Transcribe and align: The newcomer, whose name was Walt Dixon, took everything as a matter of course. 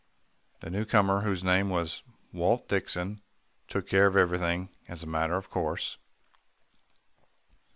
The 0.61 0.71
newcomer, 0.71 1.21
whose 1.21 1.43
name 1.43 1.69
was 1.69 2.01
Walt 2.33 2.67
Dixon, 2.67 3.21
took 3.67 3.93
everything 3.93 4.69
as 4.87 5.03
a 5.03 5.07
matter 5.07 5.35
of 5.35 5.51
course. 5.51 5.99